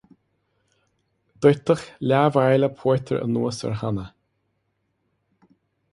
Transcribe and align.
Doirteadh 1.45 1.83
leathbhairille 2.11 2.69
pórtair 2.79 3.21
anuas 3.27 3.61
ar 3.71 3.79
Hannah. 3.83 4.11